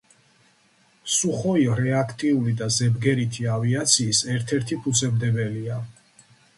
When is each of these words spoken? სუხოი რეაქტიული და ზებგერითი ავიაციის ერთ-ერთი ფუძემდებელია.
სუხოი 1.15 1.67
რეაქტიული 1.81 2.55
და 2.63 2.71
ზებგერითი 2.79 3.47
ავიაციის 3.59 4.25
ერთ-ერთი 4.39 4.83
ფუძემდებელია. 4.85 5.83